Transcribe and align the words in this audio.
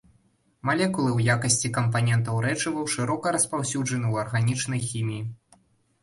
Малекулы 0.67 1.09
ў 1.17 1.33
якасці 1.33 1.69
кампанентаў 1.75 2.39
рэчываў 2.45 2.87
шырока 2.93 3.33
распаўсюджаны 3.35 4.07
ў 4.13 4.23
арганічнай 4.23 4.81
хіміі. 4.89 5.21